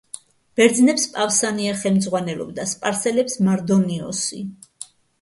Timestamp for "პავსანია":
1.17-1.77